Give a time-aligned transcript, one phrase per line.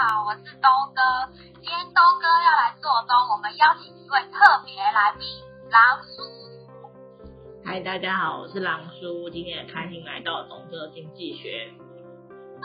[0.00, 1.02] 好，我是东哥。
[1.60, 5.28] 今天东哥要来做东，我们邀请一位特别来宾，
[5.68, 6.24] 狼叔。
[7.62, 9.28] 嗨，大家好，我是狼叔。
[9.28, 11.70] 今天很开心来到东哥经济学。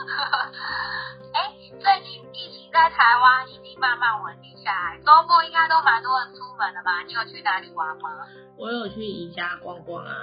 [1.36, 7.02] 哎，最近疫情在台湾已经慢慢稳定下来，周末应该都蛮多人出门的吧？
[7.02, 8.26] 你有去哪里玩吗？
[8.56, 10.14] 我有去宜家逛逛啊。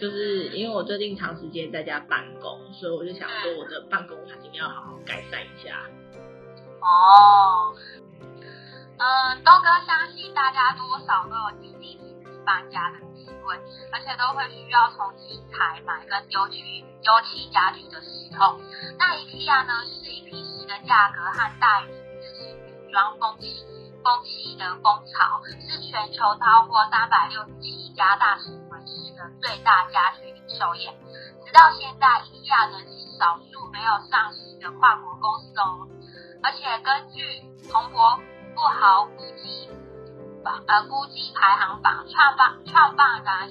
[0.00, 5.82] 就是因为我最近长时间在家办公，所以我就想说我的办公环境要好好改善一下。
[6.80, 7.74] 哦，
[8.96, 11.98] 嗯，东哥相信大家多少都有经历
[12.46, 13.58] 搬家的机会，
[13.92, 18.60] 而且都会需要重新采买跟丢弃丢弃家具的时候，
[18.98, 23.66] 那 IKEA 呢是以平时的价格和大于组装风气
[24.04, 28.67] 风气的风潮，是全球超过三百六十七家大型
[29.16, 30.96] 的最大家居零售业。
[31.44, 35.88] 直到现在，IKEA 仍是少数没有上市的跨国公司哦。
[36.42, 38.20] 而且根据彭博
[38.54, 39.68] 富豪估计
[40.44, 43.50] 榜呃估计排行榜，创办创办人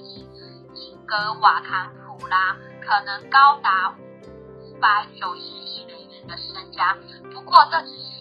[0.74, 6.96] 英格瓦坎普拉可能高达五百九十亿美元的身家。
[7.32, 8.17] 不过这只是，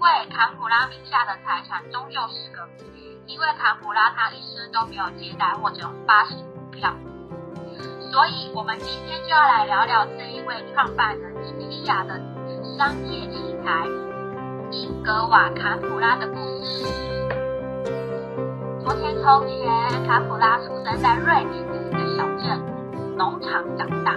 [0.00, 2.90] 为坎普拉名下的财产终究是个谜。
[3.26, 6.92] 因为坎普拉他一生都没有接待或者发行股票，
[8.10, 12.18] 所以我们今天就要来聊聊这一位创办人伊皮亚的
[12.76, 13.86] 商业奇才
[14.72, 16.86] 英格瓦坎普拉的故事。
[18.82, 22.58] 昨天从前，坎普拉出生在瑞典的一个小镇
[23.16, 24.16] 农场长大，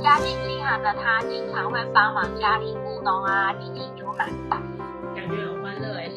[0.00, 4.28] 家境清寒的他经常会帮忙家里务农啊，挤挤牛奶。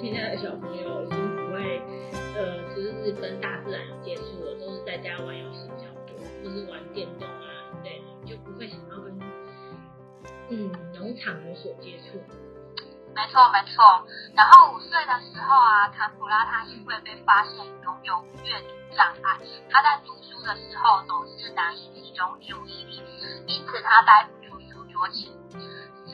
[0.09, 1.81] 现在的小朋友已经不会，
[2.34, 7.44] 呃，其实是跟大自然有接触了，都是在家玩游戏比较多，或是玩电动啊
[7.75, 9.19] 之类的，就不会想要跟
[10.50, 12.23] 嗯农场有所接触。
[13.13, 13.84] 没错没错。
[14.34, 19.38] 然后五岁的时候啊，坎普拉他因为被发现拥有阅读障碍，
[19.69, 23.03] 他在读书的时候总是难以集中注意力，
[23.45, 25.28] 因此他待不住书桌前，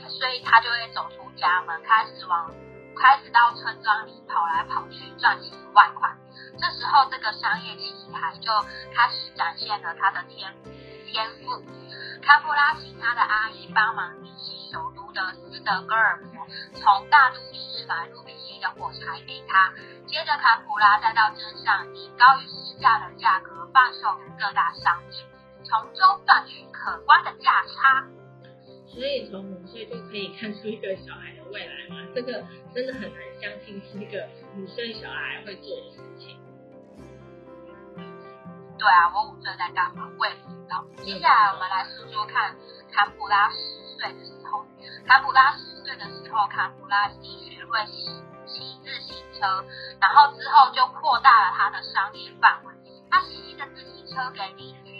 [0.10, 2.50] 所以他就会走出家门，开始往。
[2.96, 6.16] 开始到村庄里跑来跑去赚取外快，
[6.58, 8.52] 这时候这个商业奇才就
[8.96, 10.54] 开始展现了他的天
[11.06, 11.64] 天赋。
[12.22, 16.48] 坎普拉请他的阿姨帮忙联系首都的斯德哥尔摩，
[16.80, 19.74] 从大都市买入便宜的火柴给他。
[20.08, 25.26] 接着坎普拉再到镇上以高于市价的价格贩售给各大商店，
[25.66, 28.06] 从中赚取可观的价差。
[28.94, 32.08] 所以从五岁就可以看出一个小孩的未来吗？
[32.14, 36.40] 这个真的很难相信是一个五岁小孩会做的事情。
[38.78, 40.12] 对啊，我五岁在干嘛？
[40.20, 40.86] 我也不知道。
[41.04, 42.56] 接下来我们来说说看，
[42.92, 43.58] 坎普拉十
[43.98, 44.64] 岁的时候，
[45.08, 48.06] 坎普拉十岁的时候，坎普拉已经学会骑
[48.46, 49.66] 骑自行车，
[50.00, 52.74] 然后之后就扩大了他的商业范围。
[53.10, 54.92] 他骑着自行车给邻居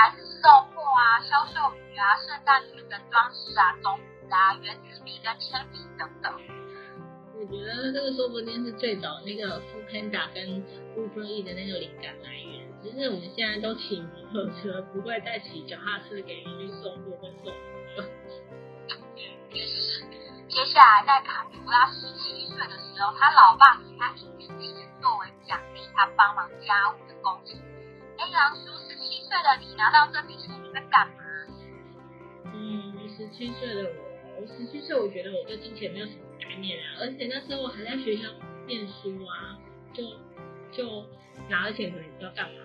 [0.00, 6.32] 开始送货啊，销售鱼啊，圣诞树的装饰啊，种子啊，原子笔跟铅笔等等。
[7.36, 10.64] 我觉得这个说不定是最早那个 f Panda 跟
[10.96, 12.72] Uber E 的那个灵感来源。
[12.82, 18.08] 只是我们现在都骑摩托车，不会再骑脚踏车给邻居送货跟送了。
[19.50, 20.00] 于是，
[20.48, 27.60] 接下来在卡普拉十七岁的时候，他老爸给他一笔钱作为奖励，他帮忙家务的工钱。
[28.20, 31.14] 哎，狼叔，十七岁的你拿到这笔钱你在干嘛？
[32.52, 33.84] 嗯，十七岁的
[34.36, 38.28] 我，我十七岁，我觉得我对金钱没有什么概念啊，而且那时候我还在学校
[38.66, 39.56] 念书啊，
[39.94, 40.04] 就
[40.70, 41.06] 就
[41.48, 42.60] 拿了钱可能不知道干嘛。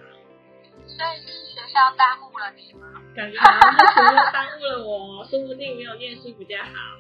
[0.85, 2.91] 所以是学校耽误了你吗？
[3.15, 6.99] 感觉好像是学校耽误了我，说不定没有念书比较好。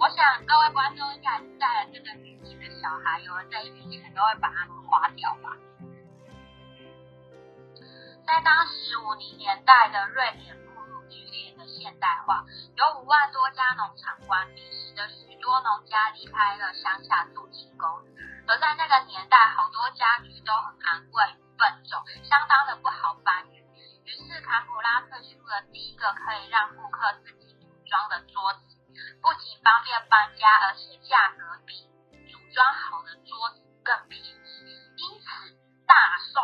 [0.00, 5.56] 我想各位观众应该是在这个年纪的小孩，有了这一笔钱都会把它们花掉吧。
[8.30, 12.46] 在当时五零年代的瑞典步入剧烈的现代化，
[12.76, 18.14] 有五万多家农场关闭，使得许多农家离开了乡下住进公寓。
[18.46, 21.24] 而在那个年代，好多家具都很昂贵。
[21.58, 23.58] 笨重，相当的不好搬运。
[24.06, 28.78] 于是坎普拉特出了第一个可以让顾客自己组装的桌子，
[29.20, 31.74] 不仅方便搬家，而且价格比
[32.30, 35.26] 组装好的桌子更便宜，因此
[35.84, 36.40] 大受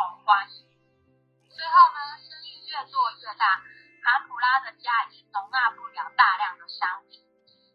[4.57, 7.21] 他的家已经容纳不了大量的商品，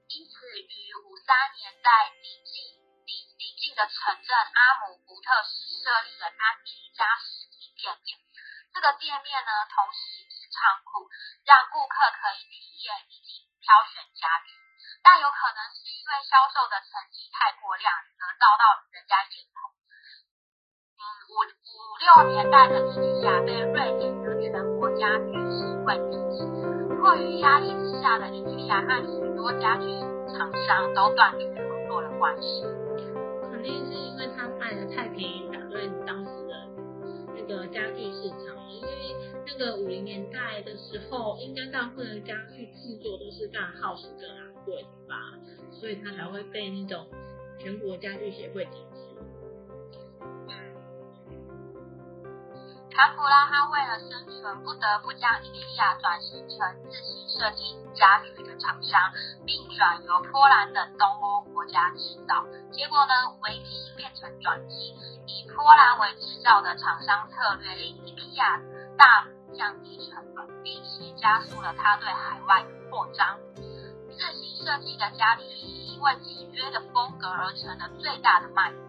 [0.10, 0.74] 因此于
[1.06, 2.82] 五三年在临近。
[3.06, 8.18] 邻近的城镇阿姆福特市设立了他第一家实体店面。
[8.74, 11.06] 这个店面呢，同时也是仓库，
[11.46, 14.58] 让顾客可以体验以及挑选家具。
[15.06, 19.70] 但有可能是因为销售的成绩太过亮而遭到人家眼红。
[20.98, 24.50] 嗯，五五六年代的伊利亚被瑞典的全
[24.82, 25.94] 国家具协会，
[27.02, 29.88] 迫于压力之下的伊利亚和许多家具
[30.38, 32.62] 厂商都断绝合作的关系。
[33.50, 36.54] 肯定是因为它卖的太便宜，打断当时的
[37.36, 38.56] 那个家具市场。
[38.70, 38.90] 因为
[39.48, 45.34] 那个五零年代的时候，应该大部分的家具制作都是干耗时更昂贵吧，
[45.72, 47.08] 所以它才会被那种
[47.58, 48.64] 全国家具协会
[53.02, 53.12] 禁止。
[53.12, 56.58] 坎普拉他为了生存，不得不将伊利亚转型成
[56.88, 59.12] 自行设计家具的厂商，
[59.44, 62.46] 并转由波兰等东欧国家制造。
[62.72, 64.94] 结果呢，危机变成转机，
[65.26, 68.62] 以波兰为制造的厂商策略，令伊利亚
[68.98, 73.40] 大幅降低成本，并且加速了他对海外扩张。
[74.12, 78.82] 自行设计的家具因为简约的风格而成了最大的卖点。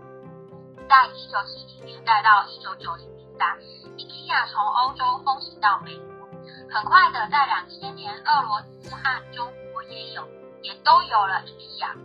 [0.88, 3.09] 在一九七零年代到一九九零
[3.42, 3.58] 年代。
[3.92, 6.28] IKEA 从欧洲风行到美国，
[6.70, 10.26] 很快的，在两千年，俄罗斯和中国也有，
[10.62, 11.98] 也都有了 IKEA。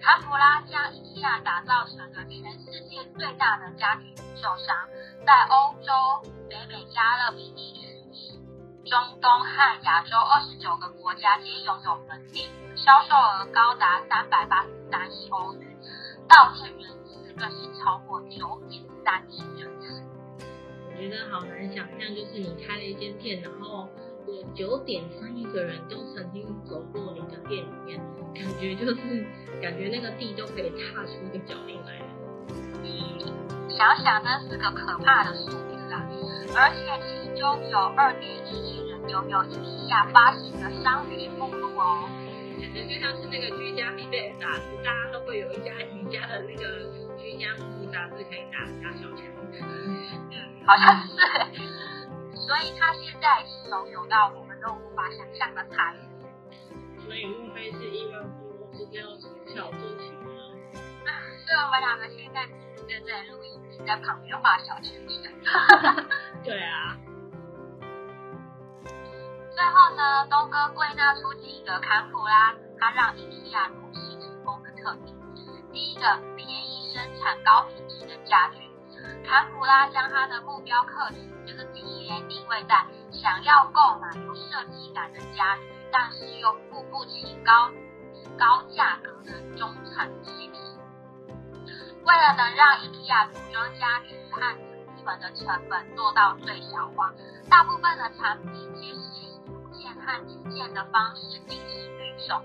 [0.00, 4.88] 坎普拉将 IKEA 打造成了全世界最大的家具零售商，
[5.26, 5.92] 在欧洲、
[6.48, 8.40] 北美加勒比地区、
[8.88, 15.76] 中东和亚洲二十九个国家皆拥有门店，销售额高达三百八十三亿欧元，
[16.26, 19.71] 到店人次更是超过九点三亿人。
[21.02, 23.88] 觉得好难想象，就是你开了一间店，然后
[24.28, 28.00] 有九点三亿个人都曾经走过你的店里面，
[28.32, 29.26] 感觉就是
[29.60, 32.06] 感觉那个地都可以踏出一个脚印来了。
[33.68, 36.06] 想想那是个可怕的数字啊！
[36.54, 42.08] 而且其中有二点一亿人拥有伊利亚发行的商品目录哦。
[42.62, 46.86] 感觉就像是那个居家必备的杂志，大家都会有一家宜家的那个
[47.22, 49.22] 居家目录杂志可以打打小强。
[50.66, 51.14] 好像是，
[52.34, 57.02] 所以他现在是拥有到我们都无法想象的财富。
[57.04, 60.30] 所以莫非是亿万富翁是要从小做起吗？
[61.06, 61.10] 啊，
[61.46, 62.46] 所以我们两个现在
[62.76, 65.32] 只是在录音，你在旁边画小圈圈。
[66.42, 66.96] 对啊。
[69.54, 75.14] 最后呢，东哥归纳出几个坎普拉他让伊利亚公司成功的特点。
[75.72, 76.02] 第一个，
[76.36, 78.70] 便宜生产高品质的家具。
[79.26, 87.70] 坎普拉将他的目标客群就是 TA 定位在想要购买有设计感的家具，但是又付不起高
[88.38, 90.58] 高价格的中产阶级。
[92.04, 94.40] 为了能让 IKEA 组装家具和
[94.94, 97.12] 基本的成本做到最小化，
[97.48, 99.31] 大部分的产品皆是
[99.88, 102.42] 和直件的方式进行运送，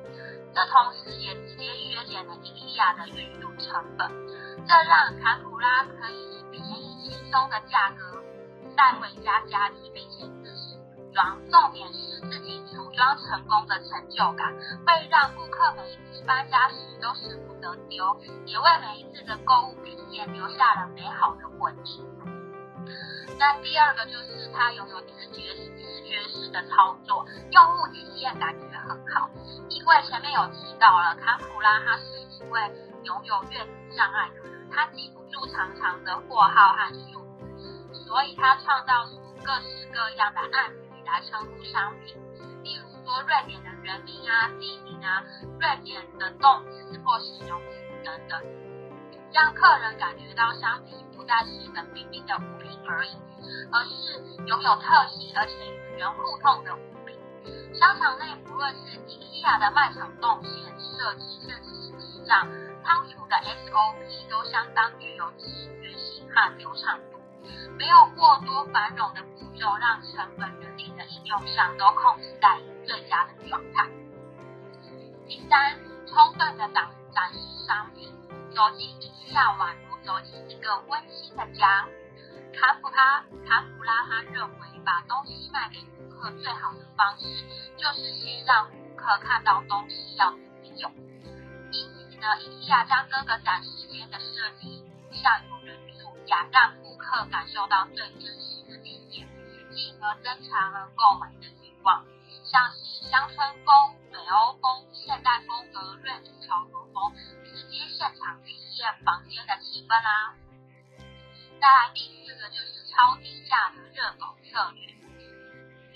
[0.53, 4.09] 这同时也直接削减了 IKEA 的运输成本，
[4.65, 6.97] 这让坎普拉可以以便宜。
[7.07, 8.21] 轻松的价格
[8.75, 11.39] 带回家家里，并且自己组装。
[11.49, 14.53] 重点是自己组装成功的成就感，
[14.85, 22.01] 会让顾客每一次搬家时都舍不得丢，也为每一次的购物体验留下了美好的回忆。
[23.39, 29.29] 那第二个就是它拥有直觉直觉式的操作，用户体验感觉很好。
[29.69, 32.59] 因为前面有提到了，坎普拉他是一位
[33.03, 37.93] 拥有阅读障碍的人，他记不住长长的货号和数字。
[37.93, 42.15] 所以，他创造出各式各样的暗语来称呼商品，
[42.63, 45.23] 例如说瑞典的人名啊、地名啊、
[45.59, 48.41] 瑞典的动词或形容词等等，
[49.33, 53.15] 让客人感觉到商品不再是冷冰冰的物品而已，
[53.71, 57.15] 而是拥有特性而且与人互动的物品。
[57.73, 62.47] 商场内不论是 IKEA 的卖场动线设计，甚至是结账、
[62.83, 65.45] 仓储的 SOP，都相当具有直
[65.81, 67.19] 觉性和流畅度。
[67.77, 73.87] 没有过多繁冗的步骤，让成本、人力的应用上都控制在最佳的状态。
[75.27, 78.11] 第三，充分的展展示商品，
[78.57, 81.87] 走进一下宛如走进一个温馨的家。
[82.59, 87.23] 坎普拉坎普拉他认为，把东西卖给顾客最好的方式，
[87.77, 90.91] 就是先让顾客看到东西要怎么用。
[91.71, 99.29] 因此呢，一下将各个展示间的设计像有人住一样，让客感受到最真实的体验，
[99.71, 102.03] 进而增强了购买的欲望。
[102.43, 107.13] 像是乡村风、北欧风、现代风格、瑞士潮流风，
[107.57, 110.35] 直接现场体验房间的气氛啦。
[111.59, 114.93] 再来第四个就是超低价的热狗策略。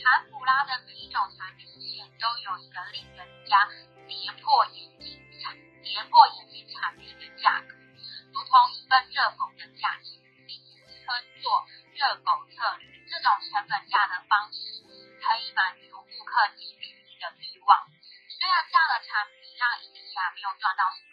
[0.01, 3.69] 坎普拉的每一种产品线都有一个令人家
[4.09, 5.53] 跌破眼镜产
[5.83, 7.77] 跌破眼镜产品的价格，
[8.33, 10.57] 如同一份热狗的价钱，并
[11.05, 11.13] 称
[11.45, 12.89] 作热狗策略。
[13.05, 14.81] 这种成本价的方式
[15.21, 17.85] 可以满足顾客既便宜的欲望。
[18.33, 21.10] 虽然这样的产品让伊利亚没有赚到什么，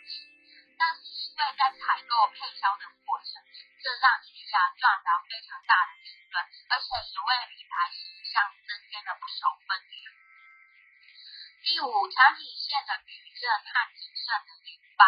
[0.78, 3.42] 但是因为在采购配销的过程，
[3.82, 6.38] 这让伊利亚赚到非常大的利润，
[6.70, 9.98] 而且也为品牌形象增添了不少分量。
[11.66, 13.68] 第五，产品线的矩阵和
[13.98, 15.02] 谨慎的研发，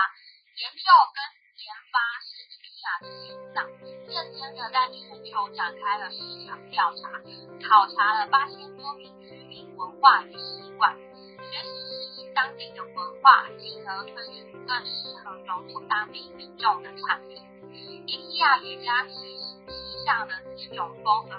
[0.59, 1.19] 研究跟
[1.55, 3.63] 研发是伊利亚的心脏，
[4.11, 7.23] 认真的在全球展开了市场调查，
[7.63, 11.69] 考察了八千多名居民文化与习惯，学习
[12.35, 17.43] 当地的文化，进而推出更适合融入当地民众的产品。
[18.07, 19.15] 伊利亚也将其
[19.67, 21.37] 旗下的四种风格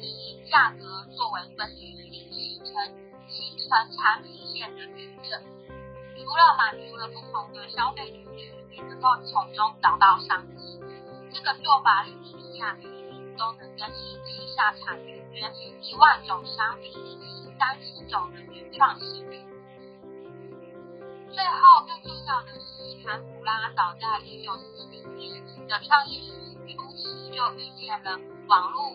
[0.00, 3.02] 以价格作为分水岭，形成。
[3.28, 5.42] 形成产品线的矩阵，
[6.14, 10.78] 除了满足了不同的消费族群，也能够从中找到商机。
[11.32, 19.40] 这个做法令伊利亚每年都能更新旗下产品约一万种商品以及三十种的原创新品。
[21.32, 26.30] 最后，更重要的是，坎普拉早在一九四零年的创业史
[26.68, 28.92] 初期就预见了网络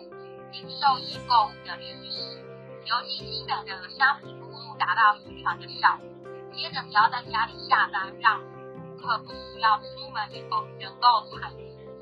[0.52, 2.38] 零售业购物的趋势。
[2.86, 6.06] 尤其基本的商品目录达到宣传的效果。
[6.54, 10.38] 接着，只要在家里下单，让顾客不需要出门就
[10.80, 11.52] 能够采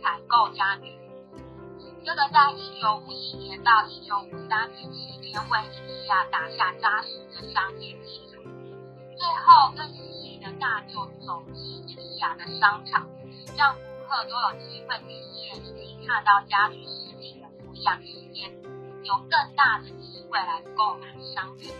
[0.01, 0.97] 采购家具。
[2.05, 8.43] 这个在一九五一年到一九五三年期间，为伊利亚打下扎实的商业基础。
[9.19, 9.93] 最后，更
[10.47, 10.95] 吸引了大就
[11.27, 13.09] 走进伊利亚的商场，
[13.57, 18.01] 让顾客都有机会体验以及看到家具实际的模样，
[18.33, 18.45] 也
[19.03, 19.85] 有更大的。
[19.89, 21.71] 机会来购买商品。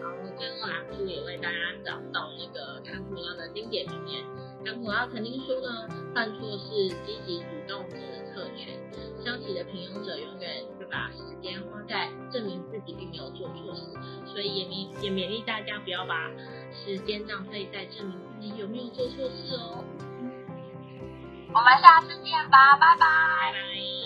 [0.00, 4.24] 好，最后阿叔也为大家找到那个坎普拉的经典名言。
[4.64, 8.78] 坎普拉曾经说呢，犯错是积极主动者的特权。
[9.24, 13.92] 消极的平庸者永远把时间花在证明自己并没有做错事，
[14.26, 16.30] 所以也勉也勉励大家不要把
[16.72, 19.84] 时间浪费在证明自己有没有做错事哦。
[21.54, 23.06] 我们下次见吧，拜拜。
[23.46, 24.05] 拜拜。